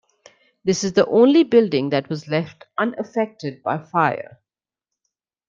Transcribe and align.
This 0.63 0.83
is 0.83 0.93
the 0.93 1.05
only 1.05 1.43
building 1.43 1.91
that 1.91 2.09
was 2.09 2.27
left 2.27 2.65
unaffected 2.75 3.61
by 3.61 3.77
fire. 3.83 4.39